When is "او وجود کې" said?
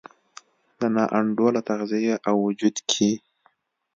2.29-3.11